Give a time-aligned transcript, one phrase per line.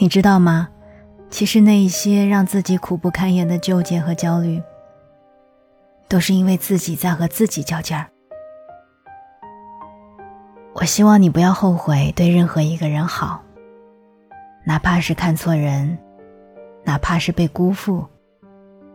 [0.00, 0.66] 你知道吗？
[1.28, 4.62] 其实那一些让自己苦不堪言的纠结和焦虑，
[6.08, 8.06] 都是因为自己在和自己较劲儿。
[10.72, 13.42] 我希望你不要后悔对任何一个人好，
[14.64, 15.98] 哪怕是看错人，
[16.82, 18.06] 哪怕是被辜负，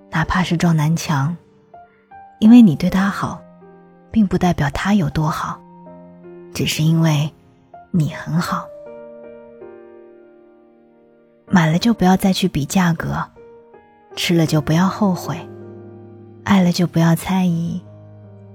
[0.09, 1.37] 哪怕是撞南墙，
[2.39, 3.39] 因为你对他好，
[4.09, 5.61] 并不代表他有多好，
[6.51, 7.31] 只是因为
[7.91, 8.65] 你很好。
[11.47, 13.23] 买了就不要再去比价格，
[14.15, 15.37] 吃了就不要后悔，
[16.43, 17.81] 爱了就不要猜疑，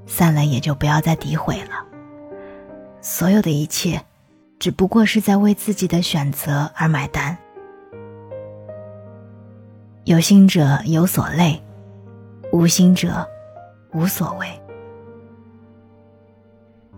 [0.06, 1.86] 散了也就不要再诋毁了。
[3.00, 4.02] 所有的一切，
[4.58, 7.36] 只不过是在为自己的选择而买单。
[10.04, 11.62] 有心者有所累，
[12.52, 13.26] 无心者
[13.92, 14.46] 无所谓。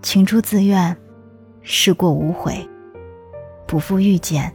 [0.00, 0.96] 情出自愿，
[1.60, 2.68] 事过无悔，
[3.66, 4.52] 不负遇见。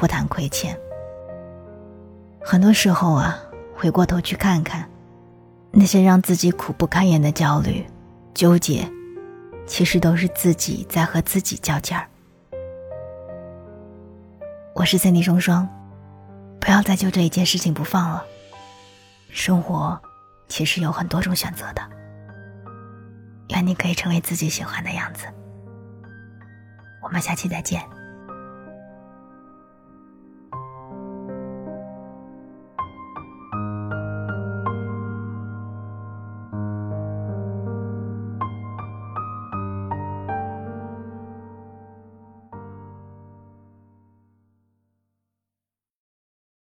[0.00, 0.74] 不谈亏欠。
[2.40, 3.38] 很多时候啊，
[3.76, 4.88] 回过头去看看，
[5.70, 7.86] 那些让自己苦不堪言的焦虑、
[8.32, 8.90] 纠结，
[9.66, 12.08] 其实都是自己在和自己较劲儿。
[14.74, 15.68] 我是三 D 双双，
[16.58, 18.24] 不要再揪这一件事情不放了。
[19.28, 20.00] 生活
[20.48, 21.82] 其实有很多种选择的，
[23.50, 25.26] 愿你可以成为自己喜欢的样子。
[27.02, 27.82] 我们下期再见。